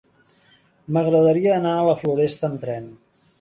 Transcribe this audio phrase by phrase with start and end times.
[0.97, 2.91] M'agradaria anar a la Floresta amb tren.